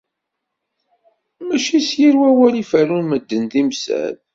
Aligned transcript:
Mačči 1.47 1.79
s 1.87 1.89
yir 1.99 2.15
awal 2.29 2.53
iferrun 2.61 3.05
medden 3.09 3.43
timsal. 3.51 4.15